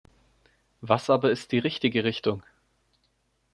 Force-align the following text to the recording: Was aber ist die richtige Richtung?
Was 0.81 1.11
aber 1.11 1.29
ist 1.29 1.51
die 1.51 1.59
richtige 1.59 2.03
Richtung? 2.03 2.41